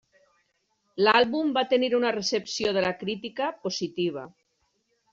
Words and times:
L'àlbum 1.07 1.51
va 1.59 1.65
tenir 1.75 1.91
una 1.99 2.15
recepció 2.17 2.75
de 2.79 2.87
la 2.89 2.95
crítica 3.05 3.55
positiva. 3.67 4.29